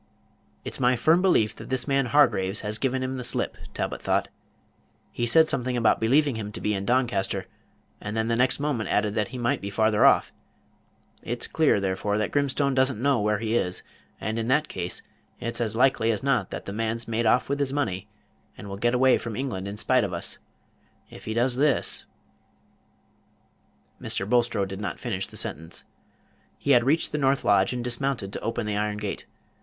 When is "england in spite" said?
19.35-20.03